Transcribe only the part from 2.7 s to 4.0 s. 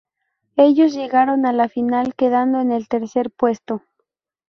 el tercer puesto.